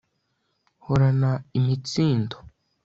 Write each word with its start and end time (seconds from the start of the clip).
horana 0.85 1.31
imitsindo 1.57 2.35